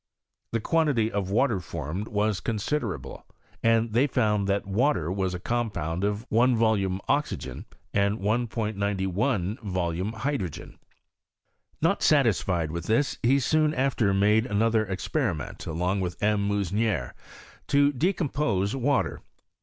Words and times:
The 0.51 0.59
quantity 0.59 1.11
of 1.11 1.29
water 1.29 1.59
formed 1.59 2.07
was 2.07 2.39
considerable, 2.39 3.23
and 3.61 3.93
they 3.93 4.07
found 4.07 4.47
that 4.47 4.65
water 4.65 5.11
was 5.11 5.35
a 5.35 5.39
compound 5.39 6.03
of 6.03 6.25
1 6.29 6.55
volume 6.55 6.99
o.vygen 7.07 7.55
1 7.91 8.79
91 8.79 9.57
volume 9.61 10.13
hydrogen. 10.13 10.79
Not 11.83 12.01
satisfied 12.01 12.71
with 12.71 12.85
this, 12.87 13.19
he 13.21 13.39
soon 13.39 13.75
after 13.75 14.11
made 14.11 14.47
another 14.47 14.83
experiment 14.87 15.67
along 15.67 16.01
with 16.01 16.17
M. 16.23 16.47
Meusnier 16.47 17.13
to 17.67 17.93
decompose 17.93 18.75
water. 18.75 19.21